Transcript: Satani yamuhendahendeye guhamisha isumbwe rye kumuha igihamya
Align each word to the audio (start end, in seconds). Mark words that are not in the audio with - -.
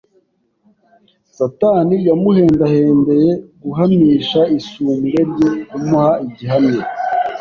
Satani 1.37 1.95
yamuhendahendeye 2.07 3.31
guhamisha 3.61 4.41
isumbwe 4.57 5.19
rye 5.29 5.49
kumuha 5.69 6.09
igihamya 6.25 6.83